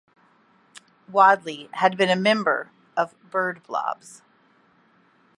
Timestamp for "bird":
3.29-3.61